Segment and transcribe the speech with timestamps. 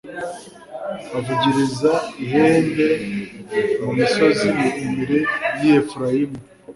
[1.17, 1.91] avugiriza
[2.23, 2.87] ihembe
[3.83, 5.19] mu misozi miremire
[5.59, 6.39] y'i efurayimu